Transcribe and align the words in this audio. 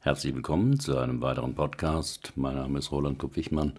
Herzlich 0.00 0.32
willkommen 0.32 0.78
zu 0.78 0.96
einem 0.96 1.20
weiteren 1.22 1.56
Podcast. 1.56 2.32
Mein 2.36 2.54
Name 2.54 2.78
ist 2.78 2.92
Roland 2.92 3.18
Kupp-Wichmann. 3.18 3.72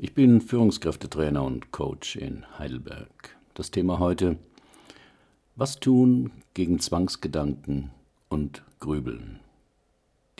Ich 0.00 0.14
bin 0.14 0.40
Führungskräftetrainer 0.40 1.44
und 1.44 1.70
Coach 1.70 2.16
in 2.16 2.44
Heidelberg. 2.58 3.36
Das 3.54 3.70
Thema 3.70 4.00
heute: 4.00 4.36
Was 5.54 5.78
tun 5.78 6.32
gegen 6.54 6.80
Zwangsgedanken 6.80 7.92
und 8.28 8.64
Grübeln? 8.80 9.38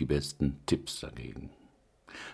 Die 0.00 0.04
besten 0.04 0.56
Tipps 0.66 0.98
dagegen. 0.98 1.50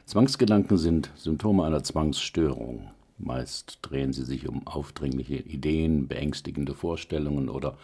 Zwangsgedanken 0.07 0.79
sind 0.79 1.11
Symptome 1.17 1.65
einer 1.65 1.85
Zwangsstörung. 1.85 2.91
Meist 3.19 3.81
drehen 3.83 4.15
sie 4.15 4.25
sich 4.25 4.49
um 4.49 4.67
aufdringliche 4.67 5.37
Ideen, 5.37 6.09
beängstigende 6.09 6.75
Vorstellungen 6.75 7.51
oder 7.51 7.77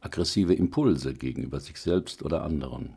aggressive 0.00 0.54
Impulse 0.54 1.12
gegenüber 1.12 1.60
sich 1.60 1.78
selbst 1.78 2.22
oder 2.22 2.42
anderen. 2.42 2.96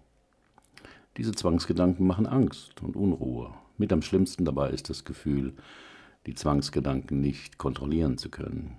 Diese 1.17 1.31
Zwangsgedanken 1.31 2.05
machen 2.05 2.27
Angst 2.27 2.83
und 2.83 2.95
Unruhe. 2.95 3.51
Mit 3.77 3.91
am 3.91 4.03
schlimmsten 4.03 4.45
dabei 4.45 4.69
ist 4.69 4.89
das 4.89 5.03
Gefühl, 5.03 5.53
die 6.27 6.35
Zwangsgedanken 6.35 7.21
nicht 7.21 7.57
kontrollieren 7.57 8.19
zu 8.19 8.29
können. 8.29 8.77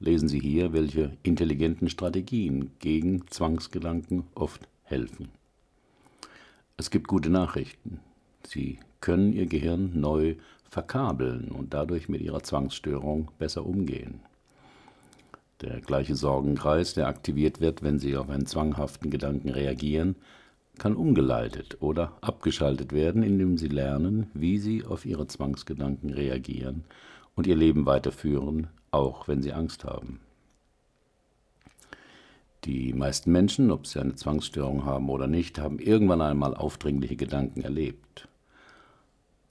Lesen 0.00 0.28
Sie 0.28 0.38
hier, 0.38 0.74
welche 0.74 1.16
intelligenten 1.22 1.88
Strategien 1.88 2.72
gegen 2.78 3.26
Zwangsgedanken 3.28 4.24
oft 4.34 4.68
helfen. 4.82 5.28
Es 6.76 6.90
gibt 6.90 7.08
gute 7.08 7.30
Nachrichten. 7.30 8.00
Sie 8.46 8.78
können 9.00 9.32
Ihr 9.32 9.46
Gehirn 9.46 9.98
neu 9.98 10.36
verkabeln 10.68 11.48
und 11.48 11.72
dadurch 11.72 12.08
mit 12.08 12.20
Ihrer 12.20 12.42
Zwangsstörung 12.42 13.30
besser 13.38 13.64
umgehen. 13.64 14.20
Der 15.62 15.80
gleiche 15.80 16.16
Sorgenkreis, 16.16 16.94
der 16.94 17.06
aktiviert 17.06 17.60
wird, 17.60 17.82
wenn 17.82 17.98
Sie 17.98 18.16
auf 18.16 18.30
einen 18.30 18.46
zwanghaften 18.46 19.10
Gedanken 19.10 19.50
reagieren, 19.50 20.16
kann 20.80 20.96
umgeleitet 20.96 21.76
oder 21.80 22.16
abgeschaltet 22.22 22.92
werden, 22.92 23.22
indem 23.22 23.58
Sie 23.58 23.68
lernen, 23.68 24.30
wie 24.32 24.58
Sie 24.58 24.84
auf 24.84 25.04
Ihre 25.04 25.26
Zwangsgedanken 25.26 26.10
reagieren 26.10 26.84
und 27.36 27.46
Ihr 27.46 27.54
Leben 27.54 27.84
weiterführen, 27.84 28.68
auch 28.90 29.28
wenn 29.28 29.42
Sie 29.42 29.52
Angst 29.52 29.84
haben. 29.84 30.20
Die 32.64 32.92
meisten 32.92 33.30
Menschen, 33.30 33.70
ob 33.70 33.86
sie 33.86 34.00
eine 34.00 34.16
Zwangsstörung 34.16 34.84
haben 34.84 35.08
oder 35.08 35.26
nicht, 35.26 35.58
haben 35.58 35.78
irgendwann 35.78 36.20
einmal 36.20 36.54
aufdringliche 36.54 37.16
Gedanken 37.16 37.62
erlebt. 37.62 38.28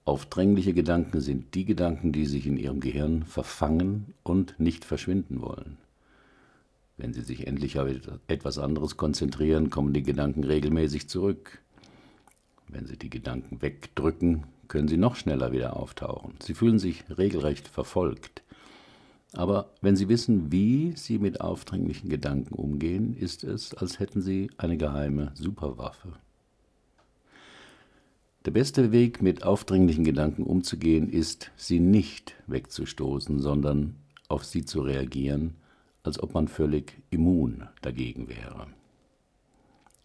Aufdringliche 0.05 0.73
Gedanken 0.73 1.21
sind 1.21 1.55
die 1.55 1.65
Gedanken, 1.65 2.11
die 2.11 2.25
sich 2.25 2.45
in 2.45 2.57
ihrem 2.57 2.79
Gehirn 2.79 3.23
verfangen 3.23 4.13
und 4.23 4.59
nicht 4.59 4.85
verschwinden 4.85 5.41
wollen. 5.41 5.77
Wenn 6.99 7.13
Sie 7.13 7.21
sich 7.21 7.47
endlich 7.47 7.79
auf 7.79 7.87
etwas 8.27 8.59
anderes 8.59 8.97
konzentrieren, 8.97 9.69
kommen 9.69 9.93
die 9.93 10.03
Gedanken 10.03 10.43
regelmäßig 10.43 11.07
zurück. 11.07 11.59
Wenn 12.67 12.87
Sie 12.87 12.97
die 12.97 13.09
Gedanken 13.09 13.61
wegdrücken, 13.61 14.43
können 14.67 14.89
sie 14.89 14.97
noch 14.97 15.15
schneller 15.15 15.53
wieder 15.53 15.77
auftauchen. 15.77 16.33
Sie 16.43 16.53
fühlen 16.53 16.77
sich 16.77 17.05
regelrecht 17.17 17.69
verfolgt. 17.69 18.43
Aber 19.31 19.69
wenn 19.81 19.95
Sie 19.95 20.09
wissen, 20.09 20.51
wie 20.51 20.91
Sie 20.97 21.19
mit 21.19 21.39
aufdringlichen 21.39 22.09
Gedanken 22.09 22.53
umgehen, 22.53 23.15
ist 23.15 23.45
es, 23.45 23.73
als 23.73 23.99
hätten 23.99 24.21
Sie 24.21 24.51
eine 24.57 24.75
geheime 24.75 25.31
Superwaffe. 25.35 26.09
Der 28.43 28.51
beste 28.51 28.91
Weg, 28.91 29.21
mit 29.21 29.43
aufdringlichen 29.43 30.03
Gedanken 30.03 30.43
umzugehen, 30.43 31.09
ist, 31.09 31.51
sie 31.55 31.79
nicht 31.79 32.35
wegzustoßen, 32.47 33.39
sondern 33.39 33.95
auf 34.27 34.43
sie 34.43 34.65
zu 34.65 34.81
reagieren 34.81 35.55
als 36.03 36.21
ob 36.21 36.33
man 36.33 36.47
völlig 36.47 36.97
immun 37.09 37.67
dagegen 37.81 38.27
wäre. 38.29 38.67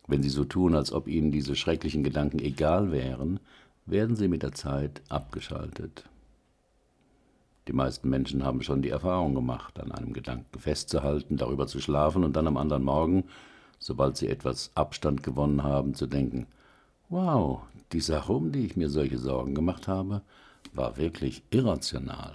Wenn 0.07 0.23
Sie 0.23 0.29
so 0.29 0.45
tun, 0.45 0.75
als 0.75 0.93
ob 0.93 1.09
Ihnen 1.09 1.33
diese 1.33 1.57
schrecklichen 1.57 2.05
Gedanken 2.05 2.39
egal 2.39 2.93
wären, 2.93 3.41
werden 3.87 4.17
sie 4.17 4.29
mit 4.29 4.43
der 4.43 4.53
Zeit 4.53 5.03
abgeschaltet. 5.09 6.05
Die 7.69 7.73
meisten 7.73 8.11
Menschen 8.11 8.45
haben 8.45 8.63
schon 8.63 8.83
die 8.83 8.91
Erfahrung 8.91 9.35
gemacht, 9.35 9.81
an 9.81 9.93
einem 9.93 10.13
Gedanken 10.13 10.59
festzuhalten, 10.59 11.37
darüber 11.37 11.67
zu 11.67 11.81
schlafen 11.81 12.25
und 12.25 12.37
dann 12.37 12.47
am 12.47 12.59
anderen 12.59 12.85
Morgen, 12.85 13.25
sobald 13.79 14.17
sie 14.17 14.29
etwas 14.29 14.71
Abstand 14.75 15.23
gewonnen 15.23 15.63
haben, 15.63 15.95
zu 15.95 16.07
denken, 16.07 16.47
wow, 17.09 17.63
die 17.93 18.01
Sache, 18.01 18.33
um 18.33 18.53
die 18.53 18.67
ich 18.67 18.77
mir 18.77 18.91
solche 18.91 19.19
Sorgen 19.19 19.55
gemacht 19.55 19.89
habe, 19.89 20.23
war 20.75 20.97
wirklich 20.97 21.43
irrational. 21.51 22.35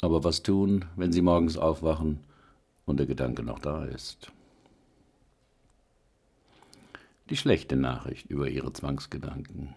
Aber 0.00 0.22
was 0.22 0.42
tun, 0.42 0.84
wenn 0.96 1.12
Sie 1.12 1.22
morgens 1.22 1.56
aufwachen 1.56 2.20
und 2.86 2.98
der 2.98 3.06
Gedanke 3.06 3.42
noch 3.42 3.58
da 3.58 3.84
ist? 3.84 4.30
Die 7.30 7.36
schlechte 7.36 7.76
Nachricht 7.76 8.30
über 8.30 8.48
Ihre 8.48 8.72
Zwangsgedanken. 8.72 9.74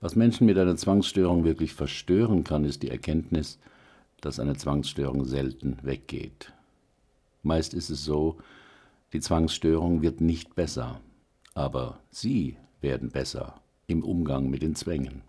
Was 0.00 0.14
Menschen 0.14 0.46
mit 0.46 0.58
einer 0.58 0.76
Zwangsstörung 0.76 1.44
wirklich 1.44 1.72
verstören 1.72 2.44
kann, 2.44 2.64
ist 2.64 2.82
die 2.82 2.90
Erkenntnis, 2.90 3.58
dass 4.20 4.38
eine 4.38 4.56
Zwangsstörung 4.56 5.24
selten 5.24 5.78
weggeht. 5.82 6.52
Meist 7.42 7.74
ist 7.74 7.90
es 7.90 8.04
so, 8.04 8.38
die 9.12 9.20
Zwangsstörung 9.20 10.02
wird 10.02 10.20
nicht 10.20 10.54
besser, 10.54 11.00
aber 11.54 11.98
Sie 12.10 12.56
werden 12.80 13.10
besser 13.10 13.60
im 13.86 14.04
Umgang 14.04 14.50
mit 14.50 14.62
den 14.62 14.74
Zwängen. 14.74 15.22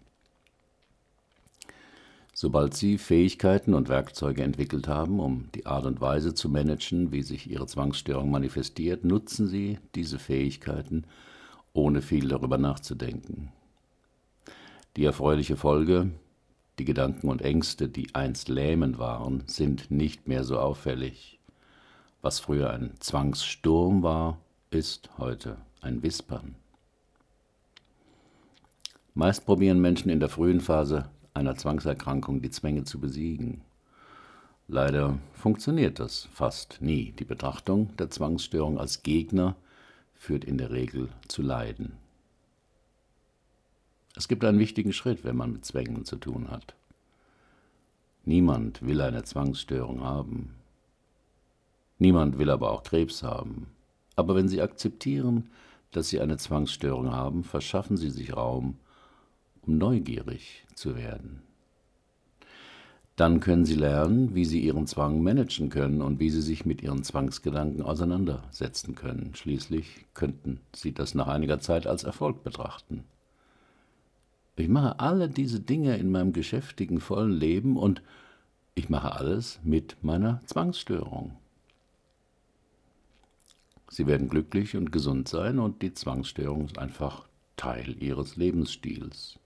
Sobald 2.42 2.74
Sie 2.74 2.98
Fähigkeiten 2.98 3.74
und 3.74 3.90
Werkzeuge 3.90 4.44
entwickelt 4.44 4.88
haben, 4.88 5.20
um 5.20 5.50
die 5.54 5.66
Art 5.66 5.86
und 5.86 6.00
Weise 6.00 6.34
zu 6.34 6.48
managen, 6.48 7.12
wie 7.12 7.22
sich 7.22 7.52
Ihre 7.52 7.68
Zwangsstörung 7.68 8.32
manifestiert, 8.32 9.04
nutzen 9.04 9.46
Sie 9.46 9.78
diese 9.94 10.20
Fähigkeiten, 10.20 11.04
ohne 11.74 12.02
viel 12.02 12.30
darüber 12.30 12.58
nachzudenken. 12.58 13.52
Die 14.96 15.04
erfreuliche 15.04 15.58
Folge, 15.58 16.12
die 16.80 16.86
Gedanken 16.86 17.28
und 17.28 17.42
Ängste, 17.42 17.90
die 17.90 18.16
einst 18.16 18.48
lähmend 18.48 19.00
waren, 19.00 19.44
sind 19.46 19.92
nicht 19.92 20.30
mehr 20.30 20.46
so 20.46 20.60
auffällig. 20.60 21.42
Was 22.22 22.40
früher 22.40 22.70
ein 22.70 22.94
Zwangssturm 23.02 24.02
war, 24.02 24.38
ist 24.72 25.10
heute 25.18 25.58
ein 25.82 26.04
Wispern. 26.04 26.56
Meist 29.14 29.46
probieren 29.46 29.82
Menschen 29.82 30.10
in 30.10 30.22
der 30.22 30.30
frühen 30.30 30.62
Phase 30.62 31.10
einer 31.34 31.56
Zwangserkrankung 31.56 32.42
die 32.42 32.50
Zwänge 32.50 32.84
zu 32.84 33.00
besiegen. 33.00 33.62
Leider 34.68 35.18
funktioniert 35.34 36.00
das 36.00 36.28
fast 36.32 36.82
nie. 36.82 37.12
Die 37.14 37.26
Betrachtung 37.26 37.96
der 37.98 38.10
Zwangsstörung 38.10 38.80
als 38.80 39.02
Gegner 39.04 39.56
führt 40.14 40.44
in 40.44 40.58
der 40.58 40.72
Regel 40.72 41.10
zu 41.28 41.42
Leiden. 41.42 41.94
Es 44.16 44.28
gibt 44.28 44.44
einen 44.44 44.60
wichtigen 44.60 44.94
Schritt, 44.94 45.24
wenn 45.24 45.38
man 45.38 45.54
mit 45.54 45.66
Zwängen 45.66 46.06
zu 46.06 46.18
tun 46.18 46.52
hat. 46.52 46.76
Niemand 48.26 48.86
will 48.86 49.02
eine 49.02 49.24
Zwangsstörung 49.24 50.04
haben. 50.04 50.56
Niemand 51.98 52.38
will 52.38 52.50
aber 52.50 52.72
auch 52.72 52.84
Krebs 52.84 53.24
haben. 53.24 53.68
Aber 54.16 54.36
wenn 54.36 54.50
Sie 54.50 54.62
akzeptieren, 54.62 55.50
dass 55.92 56.10
Sie 56.10 56.20
eine 56.20 56.38
Zwangsstörung 56.38 57.12
haben, 57.12 57.44
verschaffen 57.44 57.98
Sie 57.98 58.10
sich 58.10 58.36
Raum, 58.36 58.78
um 59.70 59.78
neugierig 59.78 60.66
zu 60.74 60.96
werden. 60.96 61.44
Dann 63.16 63.40
können 63.40 63.66
Sie 63.66 63.76
lernen, 63.76 64.34
wie 64.34 64.46
Sie 64.46 64.62
Ihren 64.62 64.88
Zwang 64.88 65.22
managen 65.22 65.70
können 65.70 66.02
und 66.02 66.20
wie 66.20 66.32
Sie 66.32 66.42
sich 66.42 66.66
mit 66.66 66.82
Ihren 66.82 67.04
Zwangsgedanken 67.04 67.84
auseinandersetzen 67.84 68.96
können. 68.96 69.36
Schließlich 69.36 70.08
könnten 70.16 70.60
Sie 70.76 70.92
das 70.92 71.14
nach 71.14 71.28
einiger 71.28 71.60
Zeit 71.60 71.86
als 71.86 72.04
Erfolg 72.04 72.44
betrachten. 72.44 73.04
Ich 74.56 74.70
mache 74.70 75.00
alle 75.00 75.30
diese 75.30 75.60
Dinge 75.60 75.98
in 75.98 76.10
meinem 76.10 76.34
geschäftigen, 76.34 77.00
vollen 77.00 77.32
Leben 77.32 77.78
und 77.78 78.02
ich 78.74 78.90
mache 78.90 79.12
alles 79.12 79.60
mit 79.64 79.98
meiner 80.02 80.42
Zwangsstörung. 80.48 81.38
Sie 83.88 84.08
werden 84.08 84.30
glücklich 84.30 84.76
und 84.76 84.92
gesund 84.92 85.28
sein 85.28 85.60
und 85.60 85.84
die 85.84 85.94
Zwangsstörung 85.94 86.66
ist 86.66 86.80
einfach 86.80 87.28
Teil 87.56 88.02
Ihres 88.02 88.36
Lebensstils 88.36 89.40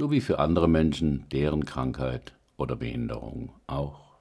so 0.00 0.10
wie 0.10 0.22
für 0.22 0.38
andere 0.38 0.66
Menschen 0.66 1.26
deren 1.30 1.66
Krankheit 1.66 2.32
oder 2.56 2.74
Behinderung 2.74 3.52
auch. 3.66 4.16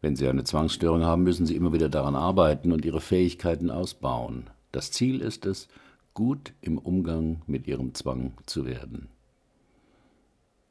Wenn 0.00 0.16
Sie 0.16 0.26
eine 0.26 0.42
Zwangsstörung 0.42 1.04
haben, 1.04 1.22
müssen 1.22 1.46
Sie 1.46 1.54
immer 1.54 1.72
wieder 1.72 1.88
daran 1.88 2.16
arbeiten 2.16 2.72
und 2.72 2.84
Ihre 2.84 3.00
Fähigkeiten 3.00 3.70
ausbauen. 3.70 4.50
Das 4.72 4.90
Ziel 4.90 5.20
ist 5.20 5.46
es, 5.46 5.68
gut 6.14 6.52
im 6.62 6.78
Umgang 6.78 7.42
mit 7.46 7.68
Ihrem 7.68 7.94
Zwang 7.94 8.32
zu 8.44 8.66
werden. 8.66 9.06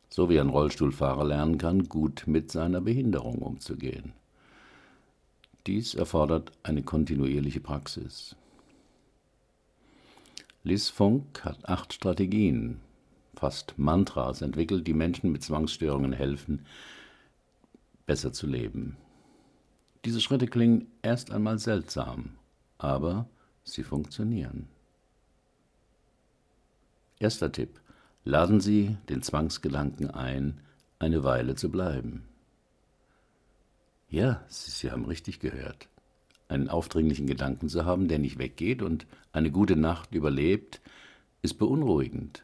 So 0.10 0.30
wie 0.30 0.42
ein 0.42 0.50
Rollstuhlfahrer 0.50 1.24
lernen 1.24 1.58
kann, 1.58 1.88
gut 1.88 2.26
mit 2.28 2.52
seiner 2.52 2.82
Behinderung 2.82 3.38
umzugehen. 3.38 4.12
Dies 5.68 5.96
erfordert 5.96 6.52
eine 6.64 6.84
kontinuierliche 6.84 7.62
Praxis. 7.62 8.36
Liz 10.66 10.88
Funk 10.88 11.44
hat 11.44 11.68
acht 11.68 11.92
Strategien, 11.92 12.80
fast 13.36 13.78
Mantras 13.78 14.42
entwickelt, 14.42 14.88
die 14.88 14.94
Menschen 14.94 15.32
mit 15.32 15.44
Zwangsstörungen 15.44 16.14
helfen, 16.14 16.66
besser 18.06 18.32
zu 18.32 18.48
leben. 18.48 18.96
Diese 20.06 20.22
Schritte 20.22 20.48
klingen 20.48 20.88
erst 21.02 21.32
einmal 21.32 21.60
seltsam, 21.60 22.38
aber 22.78 23.28
sie 23.66 23.84
funktionieren. 23.84 24.70
Erster 27.20 27.52
Tipp. 27.52 27.82
Laden 28.26 28.62
Sie 28.62 28.98
den 29.10 29.22
Zwangsgedanken 29.22 30.10
ein, 30.10 30.62
eine 30.98 31.26
Weile 31.26 31.56
zu 31.56 31.70
bleiben. 31.70 32.24
Ja, 34.08 34.46
Sie 34.48 34.92
haben 34.92 35.04
richtig 35.04 35.40
gehört. 35.42 35.90
Einen 36.54 36.70
aufdringlichen 36.70 37.26
Gedanken 37.26 37.68
zu 37.68 37.84
haben, 37.84 38.08
der 38.08 38.20
nicht 38.20 38.38
weggeht 38.38 38.84
und 38.84 39.08
eine 39.32 39.50
gute 39.50 39.76
Nacht 39.76 40.14
überlebt, 40.14 40.82
ist 41.42 41.56
beunruhigend. 41.56 42.44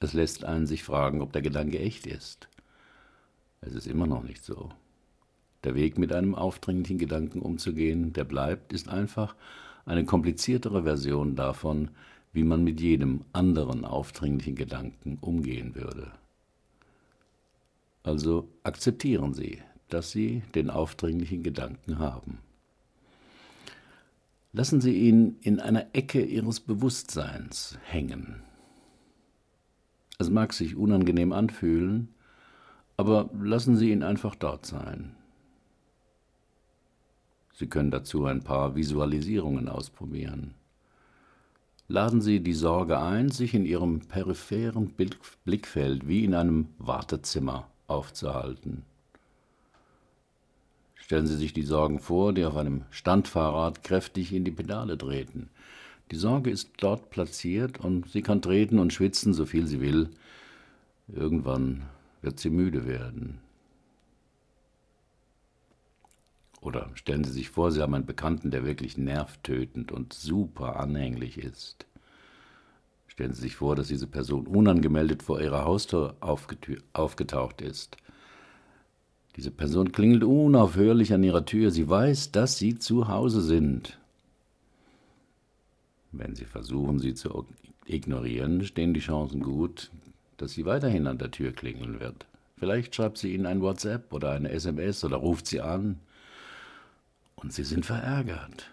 Es 0.00 0.14
lässt 0.14 0.42
einen 0.42 0.66
sich 0.66 0.82
fragen, 0.82 1.20
ob 1.20 1.34
der 1.34 1.42
Gedanke 1.42 1.78
echt 1.78 2.06
ist. 2.06 2.48
Es 3.60 3.74
ist 3.74 3.86
immer 3.86 4.06
noch 4.06 4.22
nicht 4.22 4.42
so. 4.42 4.70
Der 5.62 5.74
Weg 5.74 5.98
mit 5.98 6.10
einem 6.10 6.34
aufdringlichen 6.34 6.96
Gedanken 6.96 7.40
umzugehen, 7.40 8.14
der 8.14 8.24
bleibt, 8.24 8.72
ist 8.72 8.88
einfach 8.88 9.34
eine 9.84 10.06
kompliziertere 10.06 10.84
Version 10.84 11.36
davon, 11.36 11.90
wie 12.32 12.44
man 12.44 12.64
mit 12.64 12.80
jedem 12.80 13.26
anderen 13.34 13.84
aufdringlichen 13.84 14.54
Gedanken 14.54 15.18
umgehen 15.20 15.74
würde. 15.74 16.12
Also 18.02 18.48
akzeptieren 18.62 19.34
Sie, 19.34 19.60
dass 19.88 20.10
Sie 20.10 20.42
den 20.54 20.70
aufdringlichen 20.70 21.42
Gedanken 21.42 21.98
haben. 21.98 22.38
Lassen 24.52 24.80
Sie 24.80 24.94
ihn 24.94 25.36
in 25.42 25.60
einer 25.60 25.94
Ecke 25.94 26.22
Ihres 26.24 26.60
Bewusstseins 26.60 27.78
hängen. 27.84 28.42
Es 30.18 30.30
mag 30.30 30.52
sich 30.52 30.76
unangenehm 30.76 31.32
anfühlen, 31.32 32.08
aber 32.96 33.28
lassen 33.38 33.76
Sie 33.76 33.90
ihn 33.90 34.02
einfach 34.02 34.34
dort 34.34 34.64
sein. 34.64 35.14
Sie 37.52 37.66
können 37.66 37.90
dazu 37.90 38.24
ein 38.26 38.42
paar 38.42 38.76
Visualisierungen 38.76 39.68
ausprobieren. 39.68 40.54
Laden 41.88 42.20
Sie 42.20 42.40
die 42.40 42.52
Sorge 42.52 42.98
ein, 42.98 43.30
sich 43.30 43.54
in 43.54 43.64
Ihrem 43.64 44.00
peripheren 44.00 44.94
Blickfeld 45.44 46.08
wie 46.08 46.24
in 46.24 46.34
einem 46.34 46.68
Wartezimmer 46.78 47.70
aufzuhalten. 47.86 48.84
Stellen 51.06 51.28
Sie 51.28 51.36
sich 51.36 51.52
die 51.52 51.62
Sorgen 51.62 52.00
vor, 52.00 52.32
die 52.32 52.44
auf 52.44 52.56
einem 52.56 52.82
Standfahrrad 52.90 53.84
kräftig 53.84 54.32
in 54.32 54.42
die 54.42 54.50
Pedale 54.50 54.98
treten. 54.98 55.50
Die 56.10 56.16
Sorge 56.16 56.50
ist 56.50 56.70
dort 56.78 57.10
platziert 57.10 57.78
und 57.78 58.10
sie 58.10 58.22
kann 58.22 58.42
treten 58.42 58.80
und 58.80 58.92
schwitzen, 58.92 59.32
so 59.32 59.46
viel 59.46 59.68
sie 59.68 59.80
will. 59.80 60.10
Irgendwann 61.06 61.84
wird 62.22 62.40
sie 62.40 62.50
müde 62.50 62.88
werden. 62.88 63.38
Oder 66.60 66.90
stellen 66.94 67.22
Sie 67.22 67.30
sich 67.30 67.50
vor, 67.50 67.70
Sie 67.70 67.82
haben 67.82 67.94
einen 67.94 68.04
Bekannten, 68.04 68.50
der 68.50 68.64
wirklich 68.64 68.98
nervtötend 68.98 69.92
und 69.92 70.12
super 70.12 70.80
anhänglich 70.80 71.38
ist. 71.38 71.86
Stellen 73.06 73.32
Sie 73.32 73.42
sich 73.42 73.54
vor, 73.54 73.76
dass 73.76 73.86
diese 73.86 74.08
Person 74.08 74.48
unangemeldet 74.48 75.22
vor 75.22 75.40
Ihrer 75.40 75.64
Haustür 75.64 76.16
aufgetaucht 76.20 77.60
ist. 77.60 77.96
Diese 79.36 79.50
Person 79.50 79.92
klingelt 79.92 80.24
unaufhörlich 80.24 81.12
an 81.12 81.22
Ihrer 81.22 81.44
Tür. 81.44 81.70
Sie 81.70 81.88
weiß, 81.88 82.32
dass 82.32 82.56
Sie 82.56 82.78
zu 82.78 83.08
Hause 83.08 83.42
sind. 83.42 83.98
Wenn 86.12 86.34
Sie 86.34 86.46
versuchen, 86.46 86.98
sie 86.98 87.14
zu 87.14 87.46
ignorieren, 87.86 88.64
stehen 88.64 88.94
die 88.94 89.00
Chancen 89.00 89.42
gut, 89.42 89.90
dass 90.36 90.52
sie 90.52 90.64
weiterhin 90.64 91.06
an 91.06 91.18
der 91.18 91.30
Tür 91.30 91.52
klingeln 91.52 92.00
wird. 92.00 92.26
Vielleicht 92.58 92.94
schreibt 92.94 93.18
sie 93.18 93.34
Ihnen 93.34 93.46
ein 93.46 93.60
WhatsApp 93.60 94.12
oder 94.12 94.32
eine 94.32 94.50
SMS 94.50 95.04
oder 95.04 95.16
ruft 95.18 95.46
Sie 95.46 95.60
an. 95.60 96.00
Und 97.36 97.52
Sie 97.52 97.64
sind 97.64 97.84
verärgert. 97.84 98.70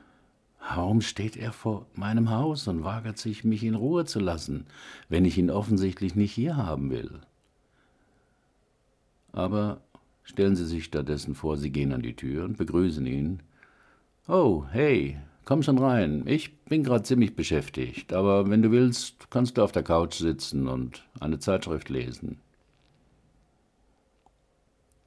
Warum 0.59 1.01
steht 1.01 1.35
er 1.35 1.51
vor 1.51 1.85
meinem 1.93 2.29
Haus 2.29 2.67
und 2.67 2.85
wagert 2.85 3.17
sich, 3.17 3.43
mich 3.43 3.63
in 3.63 3.75
Ruhe 3.75 4.05
zu 4.05 4.19
lassen, 4.19 4.65
wenn 5.09 5.25
ich 5.25 5.37
ihn 5.37 5.51
offensichtlich 5.51 6.15
nicht 6.15 6.31
hier 6.31 6.55
haben 6.55 6.89
will? 6.89 7.19
Aber 9.33 9.81
stellen 10.23 10.55
Sie 10.55 10.65
sich 10.65 10.85
stattdessen 10.85 11.35
vor, 11.35 11.57
Sie 11.57 11.71
gehen 11.71 11.93
an 11.93 12.01
die 12.01 12.15
Tür 12.15 12.45
und 12.45 12.57
begrüßen 12.57 13.05
ihn. 13.05 13.41
Oh, 14.27 14.65
hey, 14.71 15.17
Komm 15.45 15.61
schon 15.61 15.77
rein. 15.77 16.23
Ich 16.25 16.57
bin 16.63 16.83
gerade 16.83 17.03
ziemlich 17.03 17.35
beschäftigt, 17.35 18.13
aber 18.13 18.49
wenn 18.49 18.61
du 18.61 18.71
willst, 18.71 19.29
kannst 19.29 19.57
du 19.57 19.61
auf 19.61 19.73
der 19.73 19.83
Couch 19.83 20.15
sitzen 20.15 20.69
und 20.69 21.03
eine 21.19 21.37
Zeitschrift 21.37 21.89
lesen. 21.89 22.39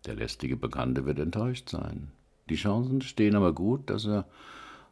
Der 0.04 0.14
lästige 0.14 0.56
Bekannte 0.56 1.06
wird 1.06 1.18
enttäuscht 1.18 1.70
sein. 1.70 2.12
Die 2.50 2.56
Chancen 2.56 3.00
stehen 3.00 3.34
aber 3.34 3.54
gut, 3.54 3.88
dass 3.88 4.04
er 4.04 4.26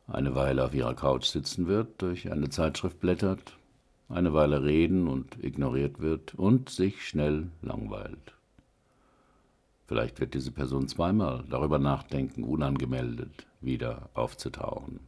eine 0.06 0.34
Weile 0.34 0.64
auf 0.64 0.74
ihrer 0.74 0.94
Couch 0.94 1.26
sitzen 1.26 1.66
wird, 1.66 2.00
durch 2.00 2.32
eine 2.32 2.48
Zeitschrift 2.48 2.98
blättert, 3.00 3.58
eine 4.08 4.32
Weile 4.32 4.62
reden 4.62 5.08
und 5.08 5.42
ignoriert 5.44 6.00
wird 6.00 6.34
und 6.34 6.70
sich 6.70 7.06
schnell 7.06 7.48
langweilt. 7.60 8.34
Vielleicht 9.86 10.18
wird 10.20 10.34
diese 10.34 10.50
Person 10.50 10.88
zweimal 10.88 11.44
darüber 11.48 11.78
nachdenken, 11.78 12.42
unangemeldet 12.44 13.46
wieder 13.60 14.08
aufzutauchen. 14.14 15.00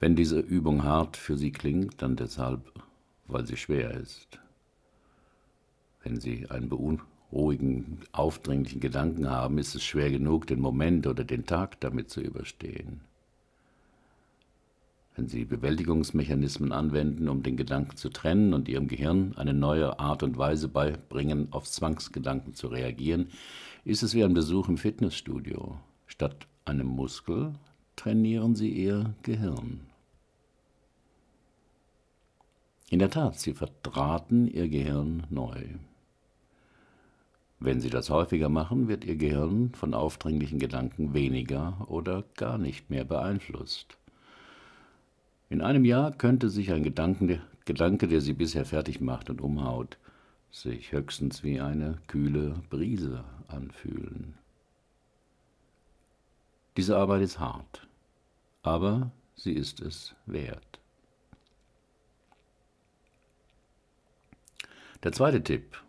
Wenn 0.00 0.14
diese 0.14 0.38
Übung 0.38 0.84
hart 0.84 1.16
für 1.16 1.36
Sie 1.36 1.50
klingt, 1.50 2.02
dann 2.02 2.16
deshalb, 2.16 2.72
weil 3.26 3.46
sie 3.46 3.56
schwer 3.56 3.92
ist. 3.92 4.40
Wenn 6.02 6.20
Sie 6.20 6.48
einen 6.50 6.68
beunruhigen, 6.68 8.00
aufdringlichen 8.12 8.80
Gedanken 8.80 9.28
haben, 9.28 9.58
ist 9.58 9.74
es 9.74 9.84
schwer 9.84 10.10
genug, 10.10 10.46
den 10.46 10.60
Moment 10.60 11.06
oder 11.06 11.24
den 11.24 11.46
Tag 11.46 11.80
damit 11.80 12.10
zu 12.10 12.20
überstehen. 12.20 13.00
Wenn 15.18 15.26
Sie 15.26 15.44
Bewältigungsmechanismen 15.44 16.70
anwenden, 16.70 17.28
um 17.28 17.42
den 17.42 17.56
Gedanken 17.56 17.96
zu 17.96 18.08
trennen 18.08 18.54
und 18.54 18.68
Ihrem 18.68 18.86
Gehirn 18.86 19.34
eine 19.36 19.52
neue 19.52 19.98
Art 19.98 20.22
und 20.22 20.38
Weise 20.38 20.68
beibringen, 20.68 21.48
auf 21.50 21.68
Zwangsgedanken 21.68 22.54
zu 22.54 22.68
reagieren, 22.68 23.26
ist 23.84 24.04
es 24.04 24.14
wie 24.14 24.22
ein 24.22 24.32
Besuch 24.32 24.68
im 24.68 24.78
Fitnessstudio. 24.78 25.76
Statt 26.06 26.46
einem 26.64 26.86
Muskel 26.86 27.54
trainieren 27.96 28.54
Sie 28.54 28.70
Ihr 28.70 29.12
Gehirn. 29.24 29.80
In 32.88 33.00
der 33.00 33.10
Tat, 33.10 33.40
Sie 33.40 33.54
verdrahten 33.54 34.46
Ihr 34.46 34.68
Gehirn 34.68 35.26
neu. 35.30 35.64
Wenn 37.58 37.80
Sie 37.80 37.90
das 37.90 38.08
häufiger 38.08 38.48
machen, 38.48 38.86
wird 38.86 39.04
Ihr 39.04 39.16
Gehirn 39.16 39.72
von 39.74 39.94
aufdringlichen 39.94 40.60
Gedanken 40.60 41.12
weniger 41.12 41.84
oder 41.88 42.22
gar 42.36 42.56
nicht 42.56 42.88
mehr 42.88 43.04
beeinflusst. 43.04 43.97
In 45.50 45.62
einem 45.62 45.84
Jahr 45.84 46.12
könnte 46.12 46.50
sich 46.50 46.72
ein 46.72 46.82
Gedanke, 46.82 47.40
Gedanke, 47.64 48.08
der 48.08 48.20
Sie 48.20 48.34
bisher 48.34 48.64
fertig 48.64 49.00
macht 49.00 49.30
und 49.30 49.40
umhaut, 49.40 49.98
sich 50.50 50.92
höchstens 50.92 51.42
wie 51.42 51.60
eine 51.60 51.98
kühle 52.06 52.54
Brise 52.70 53.24
anfühlen. 53.48 54.34
Diese 56.76 56.96
Arbeit 56.96 57.22
ist 57.22 57.40
hart 57.40 57.88
aber 58.68 59.10
sie 59.34 59.52
ist 59.52 59.80
es 59.80 60.14
wert. 60.26 60.78
Der 65.02 65.12
zweite 65.12 65.42
Tipp. 65.42 65.82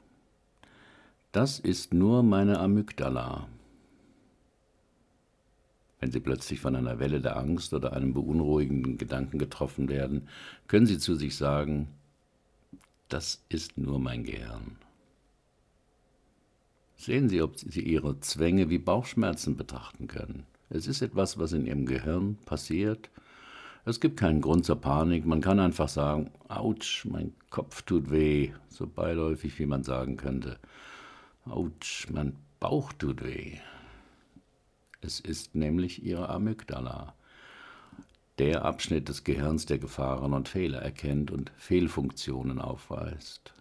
Das 1.31 1.59
ist 1.59 1.93
nur 1.93 2.23
meine 2.23 2.59
Amygdala. 2.59 3.47
Wenn 5.99 6.11
Sie 6.11 6.19
plötzlich 6.19 6.59
von 6.59 6.75
einer 6.75 6.99
Welle 6.99 7.19
der 7.19 7.37
Angst 7.37 7.73
oder 7.73 7.93
einem 7.93 8.13
beunruhigenden 8.13 8.97
Gedanken 8.97 9.37
getroffen 9.37 9.89
werden, 9.89 10.27
können 10.67 10.85
Sie 10.85 10.97
zu 10.97 11.15
sich 11.15 11.35
sagen, 11.35 11.89
das 13.09 13.43
ist 13.49 13.77
nur 13.77 13.99
mein 13.99 14.23
Gehirn. 14.23 14.77
Sehen 16.95 17.29
Sie, 17.29 17.41
ob 17.41 17.57
Sie 17.57 17.81
Ihre 17.81 18.19
Zwänge 18.19 18.69
wie 18.69 18.77
Bauchschmerzen 18.77 19.57
betrachten 19.57 20.07
können. 20.07 20.45
Es 20.69 20.85
ist 20.85 21.01
etwas, 21.01 21.39
was 21.39 21.53
in 21.53 21.65
ihrem 21.65 21.85
Gehirn 21.85 22.37
passiert. 22.45 23.09
Es 23.85 23.99
gibt 23.99 24.19
keinen 24.19 24.41
Grund 24.41 24.65
zur 24.65 24.79
Panik. 24.79 25.25
Man 25.25 25.41
kann 25.41 25.59
einfach 25.59 25.89
sagen, 25.89 26.29
ouch, 26.47 27.05
mein 27.05 27.33
Kopf 27.49 27.81
tut 27.81 28.11
weh, 28.11 28.51
so 28.67 28.85
beiläufig 28.85 29.57
wie 29.57 29.65
man 29.65 29.83
sagen 29.83 30.15
könnte. 30.15 30.59
Ouch, 31.45 32.05
mein 32.11 32.35
Bauch 32.59 32.93
tut 32.93 33.23
weh. 33.23 33.57
Es 35.01 35.19
ist 35.19 35.55
nämlich 35.55 36.03
ihre 36.03 36.29
Amygdala, 36.29 37.13
der 38.37 38.65
Abschnitt 38.65 39.09
des 39.09 39.23
Gehirns, 39.23 39.65
der 39.65 39.79
Gefahren 39.79 40.33
und 40.33 40.47
Fehler 40.47 40.79
erkennt 40.81 41.31
und 41.31 41.51
Fehlfunktionen 41.57 42.59
aufweist. 42.59 43.53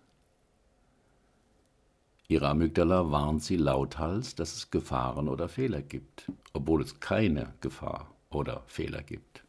Ihre 2.29 2.49
Amygdala 2.49 3.11
warnt 3.11 3.43
sie 3.43 3.57
lauthals, 3.57 4.35
dass 4.35 4.55
es 4.55 4.71
Gefahren 4.71 5.29
oder 5.29 5.49
Fehler 5.49 5.81
gibt, 5.81 6.31
obwohl 6.53 6.83
es 6.83 7.01
keine 7.01 7.55
Gefahr 7.61 8.15
oder 8.31 8.63
Fehler 8.67 9.03
gibt. 9.03 9.45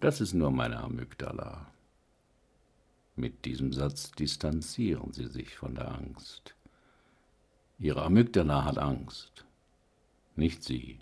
Das 0.00 0.20
ist 0.20 0.34
nur 0.34 0.50
meine 0.50 0.80
Amygdala. 0.80 1.66
Mit 3.16 3.44
diesem 3.44 3.72
Satz 3.72 4.10
distanzieren 4.10 5.12
Sie 5.12 5.28
sich 5.28 5.56
von 5.56 5.74
der 5.74 5.92
Angst. 5.92 6.54
Ihre 7.82 8.04
Amygdala 8.04 8.64
hat 8.64 8.78
Angst, 8.78 9.44
nicht 10.36 10.62
Sie. 10.62 11.00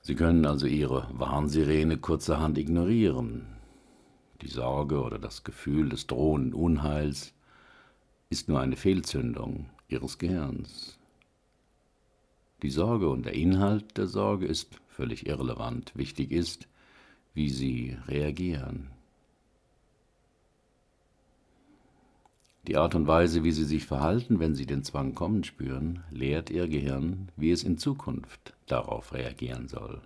Sie 0.00 0.14
können 0.14 0.46
also 0.46 0.66
Ihre 0.66 1.10
Warnsirene 1.12 1.98
kurzerhand 1.98 2.56
ignorieren. 2.56 3.44
Die 4.40 4.48
Sorge 4.48 5.02
oder 5.02 5.18
das 5.18 5.44
Gefühl 5.44 5.90
des 5.90 6.06
drohenden 6.06 6.54
Unheils 6.54 7.34
ist 8.30 8.48
nur 8.48 8.60
eine 8.60 8.76
Fehlzündung 8.76 9.68
Ihres 9.88 10.16
Gehirns. 10.16 10.98
Die 12.62 12.70
Sorge 12.70 13.10
und 13.10 13.26
der 13.26 13.34
Inhalt 13.34 13.98
der 13.98 14.06
Sorge 14.06 14.46
ist 14.46 14.80
völlig 14.88 15.26
irrelevant. 15.26 15.92
Wichtig 15.96 16.32
ist, 16.32 16.66
wie 17.34 17.50
Sie 17.50 17.98
reagieren. 18.08 18.93
Die 22.66 22.78
Art 22.78 22.94
und 22.94 23.06
Weise, 23.06 23.44
wie 23.44 23.52
Sie 23.52 23.64
sich 23.64 23.84
verhalten, 23.84 24.40
wenn 24.40 24.54
Sie 24.54 24.64
den 24.64 24.84
Zwang 24.84 25.14
kommen 25.14 25.44
spüren, 25.44 26.02
lehrt 26.10 26.48
Ihr 26.48 26.66
Gehirn, 26.66 27.28
wie 27.36 27.50
es 27.50 27.62
in 27.62 27.76
Zukunft 27.76 28.54
darauf 28.66 29.12
reagieren 29.12 29.68
soll. 29.68 30.00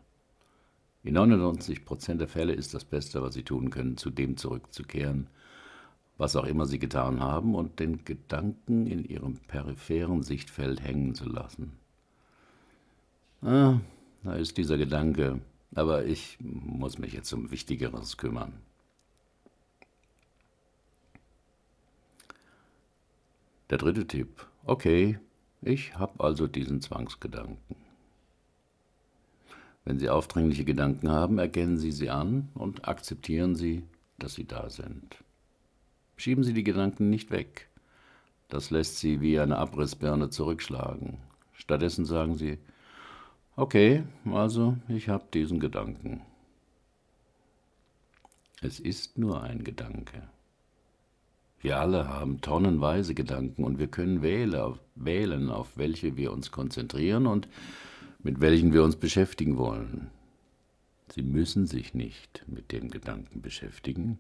In 1.05 1.15
99 1.15 1.85
Prozent 1.85 2.21
der 2.21 2.27
Fälle 2.27 2.53
ist 2.53 2.75
das 2.75 2.85
Beste, 2.85 3.23
was 3.23 3.35
Sie 3.35 3.45
tun 3.45 3.71
können, 3.71 3.97
zu 3.97 4.11
dem 4.11 4.37
zurückzukehren, 4.37 5.29
was 6.17 6.35
auch 6.35 6.45
immer 6.45 6.67
Sie 6.67 6.81
getan 6.81 7.21
haben, 7.21 7.55
und 7.55 7.79
den 7.79 8.05
Gedanken 8.05 8.89
in 8.89 9.05
Ihrem 9.05 9.35
peripheren 9.47 10.25
Sichtfeld 10.25 10.83
hängen 10.83 11.15
zu 11.15 11.29
lassen. 11.29 11.75
Ah, 13.41 13.79
da 14.25 14.35
ist 14.35 14.57
dieser 14.57 14.79
Gedanke, 14.79 15.41
aber 15.77 16.07
ich 16.07 16.39
muss 16.41 16.99
mich 16.99 17.13
jetzt 17.13 17.33
um 17.33 17.53
Wichtigeres 17.53 18.17
kümmern. 18.17 18.55
Der 23.71 23.79
dritte 23.79 24.07
Tipp. 24.07 24.47
Okay, 24.65 25.19
ich 25.61 25.99
habe 25.99 26.25
also 26.25 26.47
diesen 26.47 26.81
Zwangsgedanken. 26.81 27.77
Wenn 29.85 29.99
Sie 29.99 30.09
aufdringliche 30.09 30.65
Gedanken 30.65 31.11
haben, 31.11 31.39
erkennen 31.39 31.79
Sie 31.79 31.93
sie 31.93 32.11
an 32.11 32.49
und 32.55 32.89
akzeptieren 32.89 33.57
Sie, 33.57 33.85
dass 34.19 34.35
sie 34.35 34.45
da 34.45 34.71
sind. 34.71 35.17
Schieben 36.17 36.45
Sie 36.45 36.53
die 36.53 36.65
Gedanken 36.65 37.11
nicht 37.11 37.31
weg. 37.31 37.69
Das 38.49 38.71
lässt 38.71 38.99
Sie 38.99 39.21
wie 39.21 39.39
eine 39.39 39.59
Abrissbirne 39.59 40.31
zurückschlagen. 40.31 41.19
Stattdessen 41.53 42.05
sagen 42.05 42.37
Sie, 42.37 42.59
okay, 43.57 44.05
also 44.25 44.77
ich 44.89 45.09
habe 45.09 45.25
diesen 45.33 45.61
Gedanken. 45.61 46.23
Es 48.61 48.81
ist 48.81 49.19
nur 49.19 49.43
ein 49.43 49.63
Gedanke. 49.63 50.23
Wir 51.61 51.81
alle 51.81 52.09
haben 52.09 52.41
tonnenweise 52.41 53.15
Gedanken 53.15 53.65
und 53.65 53.79
wir 53.79 53.89
können 53.89 54.23
wählen, 54.23 55.51
auf 55.51 55.69
welche 55.75 56.17
wir 56.17 56.33
uns 56.33 56.53
konzentrieren 56.53 57.27
und 57.27 57.49
mit 58.21 58.41
welchen 58.41 58.73
wir 58.73 58.85
uns 58.85 58.97
beschäftigen 58.97 59.57
wollen. 59.57 60.11
Sie 61.13 61.23
müssen 61.23 61.67
sich 61.67 61.95
nicht 61.95 62.45
mit 62.47 62.71
den 62.71 62.91
Gedanken 62.91 63.41
beschäftigen. 63.41 64.19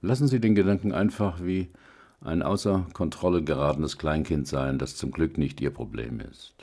Lassen 0.00 0.26
Sie 0.26 0.40
den 0.40 0.54
Gedanken 0.54 0.92
einfach 0.92 1.42
wie 1.44 1.68
ein 2.20 2.42
außer 2.42 2.86
Kontrolle 2.92 3.42
geratenes 3.42 3.98
Kleinkind 3.98 4.46
sein, 4.46 4.78
das 4.78 4.96
zum 4.96 5.10
Glück 5.10 5.38
nicht 5.38 5.60
Ihr 5.60 5.70
Problem 5.70 6.20
ist. 6.20 6.54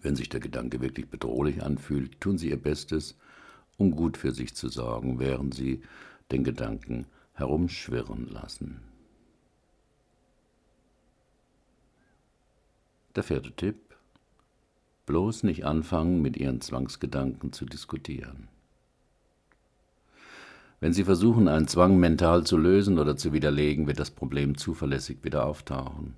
Wenn 0.00 0.16
sich 0.16 0.28
der 0.28 0.40
Gedanke 0.40 0.80
wirklich 0.80 1.08
bedrohlich 1.08 1.62
anfühlt, 1.62 2.20
tun 2.20 2.38
Sie 2.38 2.50
Ihr 2.50 2.60
Bestes, 2.60 3.16
um 3.76 3.92
gut 3.92 4.16
für 4.16 4.32
sich 4.32 4.54
zu 4.54 4.68
sorgen, 4.68 5.18
während 5.18 5.54
sie 5.54 5.82
den 6.30 6.44
Gedanken 6.44 7.06
herumschwirren 7.34 8.28
lassen. 8.28 8.80
Der 13.16 13.22
vierte 13.22 13.52
Tipp. 13.52 13.76
Bloß 15.06 15.42
nicht 15.42 15.64
anfangen, 15.64 16.22
mit 16.22 16.36
Ihren 16.36 16.60
Zwangsgedanken 16.60 17.52
zu 17.52 17.66
diskutieren. 17.66 18.48
Wenn 20.80 20.92
Sie 20.92 21.04
versuchen, 21.04 21.46
einen 21.46 21.68
Zwang 21.68 21.98
mental 21.98 22.44
zu 22.44 22.56
lösen 22.56 22.98
oder 22.98 23.16
zu 23.16 23.32
widerlegen, 23.32 23.86
wird 23.86 24.00
das 24.00 24.10
Problem 24.10 24.56
zuverlässig 24.56 25.18
wieder 25.22 25.46
auftauchen. 25.46 26.14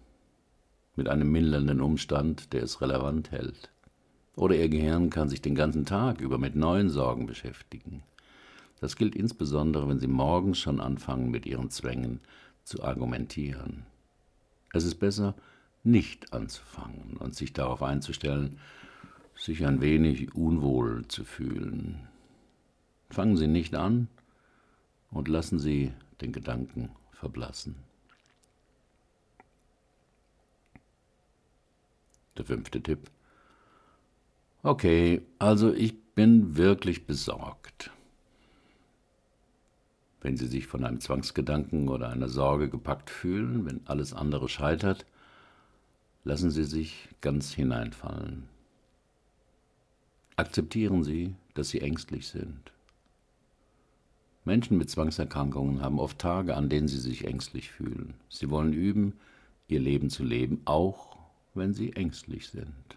Mit 0.94 1.08
einem 1.08 1.30
mildernden 1.30 1.80
Umstand, 1.80 2.52
der 2.52 2.62
es 2.62 2.80
relevant 2.80 3.30
hält. 3.30 3.70
Oder 4.36 4.54
Ihr 4.54 4.68
Gehirn 4.68 5.08
kann 5.08 5.30
sich 5.30 5.40
den 5.40 5.54
ganzen 5.54 5.86
Tag 5.86 6.20
über 6.20 6.36
mit 6.38 6.54
neuen 6.54 6.90
Sorgen 6.90 7.26
beschäftigen. 7.26 8.02
Das 8.80 8.96
gilt 8.96 9.16
insbesondere, 9.16 9.88
wenn 9.88 9.98
Sie 9.98 10.06
morgens 10.06 10.58
schon 10.58 10.80
anfangen, 10.80 11.30
mit 11.30 11.46
Ihren 11.46 11.70
Zwängen 11.70 12.20
zu 12.62 12.84
argumentieren. 12.84 13.86
Es 14.74 14.84
ist 14.84 14.96
besser, 14.96 15.34
nicht 15.82 16.34
anzufangen 16.34 17.16
und 17.18 17.34
sich 17.34 17.54
darauf 17.54 17.82
einzustellen, 17.82 18.58
sich 19.34 19.64
ein 19.66 19.80
wenig 19.80 20.34
unwohl 20.34 21.06
zu 21.08 21.24
fühlen. 21.24 22.06
Fangen 23.08 23.36
Sie 23.36 23.46
nicht 23.46 23.74
an 23.74 24.08
und 25.10 25.28
lassen 25.28 25.58
Sie 25.58 25.92
den 26.20 26.32
Gedanken 26.32 26.90
verblassen. 27.12 27.76
Der 32.36 32.44
fünfte 32.44 32.82
Tipp. 32.82 33.10
Okay, 34.66 35.22
also 35.38 35.72
ich 35.72 35.96
bin 36.16 36.56
wirklich 36.56 37.06
besorgt. 37.06 37.92
Wenn 40.20 40.36
Sie 40.36 40.48
sich 40.48 40.66
von 40.66 40.82
einem 40.84 40.98
Zwangsgedanken 40.98 41.88
oder 41.88 42.08
einer 42.08 42.28
Sorge 42.28 42.68
gepackt 42.68 43.08
fühlen, 43.08 43.64
wenn 43.64 43.86
alles 43.86 44.12
andere 44.12 44.48
scheitert, 44.48 45.06
lassen 46.24 46.50
Sie 46.50 46.64
sich 46.64 47.08
ganz 47.20 47.52
hineinfallen. 47.52 48.48
Akzeptieren 50.34 51.04
Sie, 51.04 51.36
dass 51.54 51.68
Sie 51.68 51.80
ängstlich 51.80 52.26
sind. 52.26 52.72
Menschen 54.44 54.78
mit 54.78 54.90
Zwangserkrankungen 54.90 55.80
haben 55.80 56.00
oft 56.00 56.18
Tage, 56.18 56.56
an 56.56 56.68
denen 56.68 56.88
sie 56.88 56.98
sich 56.98 57.24
ängstlich 57.24 57.70
fühlen. 57.70 58.14
Sie 58.28 58.50
wollen 58.50 58.72
üben, 58.72 59.12
ihr 59.68 59.78
Leben 59.78 60.10
zu 60.10 60.24
leben, 60.24 60.62
auch 60.64 61.18
wenn 61.54 61.72
sie 61.72 61.92
ängstlich 61.92 62.48
sind. 62.48 62.96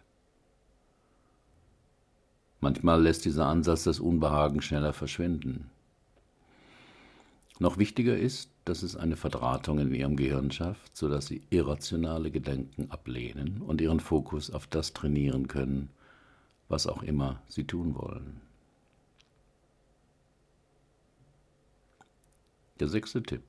Manchmal 2.62 3.02
lässt 3.02 3.26
dieser 3.26 3.48
Ansatz 3.48 3.84
das 3.84 4.00
Unbehagen 4.00 4.62
schneller 4.62 4.94
verschwinden. 4.94 5.70
Noch 7.60 7.78
wichtiger 7.78 8.18
ist, 8.18 8.50
dass 8.64 8.84
es 8.84 8.96
eine 8.96 9.18
Verdrahtung 9.18 9.80
in 9.80 9.94
ihrem 9.94 10.16
Gehirn 10.16 10.52
schafft, 10.52 10.96
sodass 10.96 11.28
sie 11.28 11.42
irrationale 11.50 12.32
Gedanken 12.32 12.90
ablehnen 12.90 13.62
und 13.62 13.82
ihren 13.82 14.00
Fokus 14.00 14.50
auf 14.50 14.68
das 14.68 14.94
trainieren 14.94 15.48
können, 15.48 15.90
was 16.70 16.88
auch 16.88 17.04
immer 17.04 17.42
sie 17.50 17.66
tun 17.66 17.96
wollen. 17.96 18.42
Der 22.80 22.88
sechste 22.88 23.22
Tipp. 23.22 23.44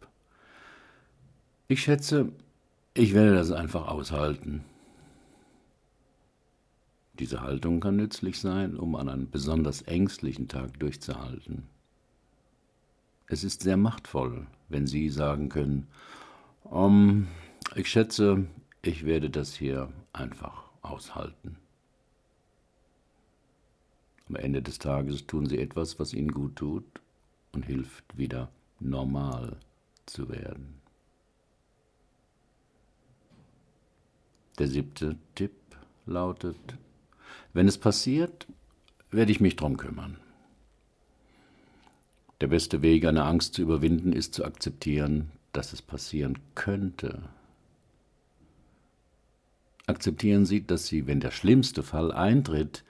Ich 1.68 1.82
schätze, 1.82 2.32
ich 2.94 3.14
werde 3.14 3.34
das 3.34 3.52
einfach 3.52 3.86
aushalten. 3.86 4.64
Diese 7.18 7.42
Haltung 7.42 7.80
kann 7.80 7.96
nützlich 7.96 8.38
sein, 8.38 8.76
um 8.76 8.94
an 8.96 9.08
einem 9.08 9.30
besonders 9.30 9.82
ängstlichen 9.82 10.48
Tag 10.48 10.78
durchzuhalten. 10.78 11.64
Es 13.26 13.44
ist 13.44 13.62
sehr 13.62 13.76
machtvoll, 13.76 14.46
wenn 14.68 14.86
Sie 14.86 15.08
sagen 15.08 15.48
können, 15.48 15.86
um, 16.64 17.28
ich 17.74 17.88
schätze, 17.88 18.46
ich 18.82 19.04
werde 19.04 19.30
das 19.30 19.54
hier 19.54 19.92
einfach 20.12 20.70
aushalten. 20.82 21.56
Am 24.28 24.36
Ende 24.36 24.62
des 24.62 24.78
Tages 24.78 25.26
tun 25.26 25.46
Sie 25.46 25.58
etwas, 25.58 25.98
was 25.98 26.14
Ihnen 26.14 26.32
gut 26.32 26.56
tut 26.56 26.84
und 27.52 27.66
hilft 27.66 28.16
wieder 28.16 28.48
normal 28.78 29.56
zu 30.06 30.28
werden. 30.28 30.80
Der 34.58 34.68
siebte 34.68 35.16
Tipp 35.34 35.52
lautet, 36.06 36.56
wenn 37.52 37.68
es 37.68 37.78
passiert, 37.78 38.46
werde 39.10 39.32
ich 39.32 39.40
mich 39.40 39.56
drum 39.56 39.76
kümmern. 39.76 40.16
Der 42.40 42.46
beste 42.46 42.80
Weg, 42.80 43.04
eine 43.04 43.24
Angst 43.24 43.54
zu 43.54 43.62
überwinden, 43.62 44.12
ist 44.12 44.34
zu 44.34 44.44
akzeptieren, 44.44 45.30
dass 45.52 45.72
es 45.72 45.82
passieren 45.82 46.38
könnte. 46.54 47.22
Akzeptieren 49.86 50.46
Sie, 50.46 50.64
dass 50.64 50.86
Sie, 50.86 51.06
wenn 51.06 51.20
der 51.20 51.32
schlimmste 51.32 51.82
Fall 51.82 52.12
eintritt, 52.12 52.84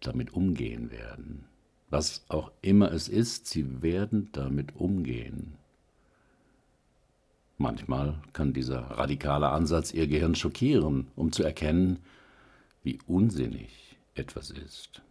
damit 0.00 0.32
umgehen 0.34 0.90
werden. 0.90 1.44
Was 1.88 2.24
auch 2.28 2.52
immer 2.62 2.92
es 2.92 3.08
ist, 3.08 3.46
Sie 3.46 3.82
werden 3.82 4.28
damit 4.32 4.76
umgehen. 4.76 5.54
Manchmal 7.58 8.14
kann 8.32 8.52
dieser 8.52 8.82
radikale 8.82 9.48
Ansatz 9.48 9.92
Ihr 9.92 10.06
Gehirn 10.06 10.34
schockieren, 10.34 11.08
um 11.16 11.32
zu 11.32 11.42
erkennen, 11.42 11.98
wie 12.82 12.98
unsinnig 13.06 13.98
etwas 14.14 14.50
ist. 14.50 15.02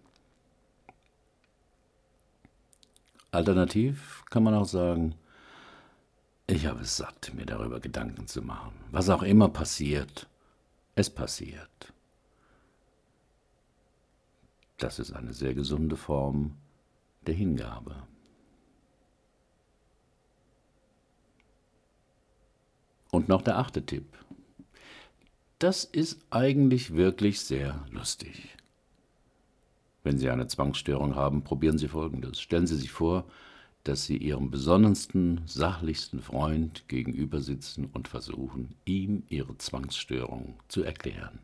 Alternativ 3.32 4.24
kann 4.30 4.44
man 4.44 4.56
auch 4.56 4.66
sagen, 4.66 5.16
Ich 6.52 6.66
habe 6.66 6.82
es 6.82 6.98
satt, 6.98 7.32
mir 7.36 7.46
darüber 7.46 7.80
Gedanken 7.80 8.26
zu 8.26 8.42
machen. 8.42 8.74
Was 8.90 9.08
auch 9.10 9.22
immer 9.22 9.50
passiert, 9.50 10.28
es 10.96 11.08
passiert. 11.08 11.94
Das 14.78 14.98
ist 14.98 15.12
eine 15.12 15.32
sehr 15.34 15.54
gesunde 15.54 15.96
Form 15.96 16.58
der 17.28 17.36
Hingabe. 17.36 18.08
Und 23.12 23.30
noch 23.30 23.44
der 23.44 23.60
achte 23.60 23.86
Tipp. 23.86 24.18
Das 25.60 25.84
ist 25.84 26.22
eigentlich 26.30 26.96
wirklich 26.96 27.42
sehr 27.42 27.86
lustig. 27.92 28.56
Wenn 30.06 30.18
Sie 30.18 30.30
eine 30.30 30.48
Zwangsstörung 30.48 31.16
haben, 31.16 31.44
probieren 31.44 31.78
Sie 31.78 31.90
Folgendes. 31.90 32.40
Stellen 32.40 32.66
Sie 32.66 32.78
sich 32.78 32.92
vor, 32.92 33.26
dass 33.84 34.06
Sie 34.06 34.16
Ihrem 34.16 34.52
besonnensten, 34.52 35.42
sachlichsten 35.48 36.22
Freund 36.22 36.88
gegenüber 36.88 37.42
sitzen 37.42 37.90
und 37.92 38.08
versuchen, 38.08 38.76
ihm 38.86 39.24
Ihre 39.28 39.58
Zwangsstörung 39.58 40.58
zu 40.70 40.84
erklären. 40.84 41.40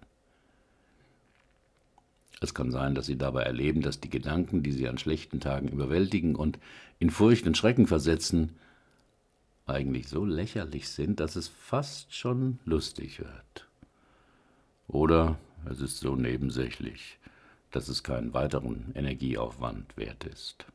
Es 2.39 2.53
kann 2.53 2.71
sein, 2.71 2.95
dass 2.95 3.07
Sie 3.07 3.17
dabei 3.17 3.43
erleben, 3.43 3.81
dass 3.81 3.99
die 3.99 4.09
Gedanken, 4.09 4.63
die 4.63 4.71
Sie 4.71 4.87
an 4.87 4.97
schlechten 4.97 5.41
Tagen 5.41 5.67
überwältigen 5.67 6.35
und 6.35 6.57
in 6.99 7.09
Furcht 7.09 7.47
und 7.47 7.57
Schrecken 7.57 7.85
versetzen, 7.85 8.53
eigentlich 9.65 10.07
so 10.07 10.23
lächerlich 10.23 10.87
sind, 10.87 11.19
dass 11.19 11.35
es 11.35 11.49
fast 11.49 12.13
schon 12.13 12.59
lustig 12.63 13.19
wird. 13.19 13.64
Oder 14.87 15.37
es 15.69 15.81
ist 15.81 15.99
so 15.99 16.15
nebensächlich, 16.15 17.17
dass 17.71 17.87
es 17.87 18.03
keinen 18.03 18.33
weiteren 18.33 18.91
Energieaufwand 18.95 19.97
wert 19.97 20.23
ist. 20.25 20.65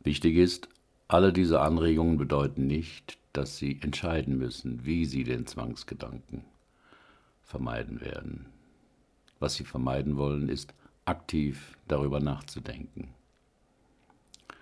Wichtig 0.00 0.36
ist, 0.36 0.68
alle 1.08 1.32
diese 1.32 1.60
Anregungen 1.60 2.16
bedeuten 2.16 2.66
nicht, 2.66 3.18
dass 3.32 3.58
Sie 3.58 3.78
entscheiden 3.80 4.38
müssen, 4.38 4.84
wie 4.84 5.04
Sie 5.04 5.24
den 5.24 5.46
Zwangsgedanken 5.46 6.44
vermeiden 7.42 8.00
werden. 8.00 8.46
Was 9.38 9.54
Sie 9.54 9.64
vermeiden 9.64 10.16
wollen, 10.16 10.48
ist 10.48 10.74
aktiv 11.04 11.76
darüber 11.86 12.20
nachzudenken. 12.20 13.08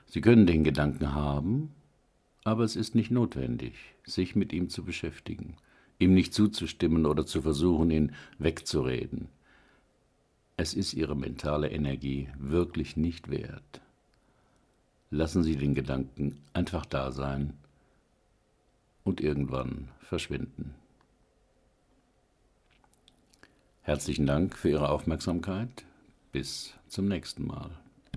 Sie 0.07 0.21
können 0.21 0.47
den 0.47 0.65
Gedanken 0.65 1.13
haben, 1.15 1.75
aber 2.45 2.65
es 2.65 2.77
ist 2.77 2.95
nicht 2.95 3.11
notwendig, 3.11 3.75
sich 4.05 4.37
mit 4.37 4.53
ihm 4.53 4.69
zu 4.69 4.85
beschäftigen, 4.85 5.57
ihm 5.99 6.15
nicht 6.15 6.35
zuzustimmen 6.35 7.07
oder 7.07 7.27
zu 7.27 7.43
versuchen, 7.43 7.91
ihn 7.91 8.13
wegzureden. 8.39 9.29
Es 10.57 10.75
ist 10.75 10.95
Ihre 10.95 11.17
mentale 11.17 11.71
Energie 11.71 12.29
wirklich 12.39 12.97
nicht 12.97 13.31
wert. 13.31 13.81
Lassen 15.11 15.43
Sie 15.43 15.57
den 15.57 15.75
Gedanken 15.75 16.41
einfach 16.53 16.87
da 16.87 17.13
sein 17.13 17.55
und 19.05 19.21
irgendwann 19.21 19.89
verschwinden. 20.01 20.75
Herzlichen 23.83 24.27
Dank 24.27 24.57
für 24.57 24.71
Ihre 24.71 24.89
Aufmerksamkeit. 24.89 25.85
Bis 26.33 26.75
zum 26.89 27.07
nächsten 27.07 27.47
Mal. 27.47 27.71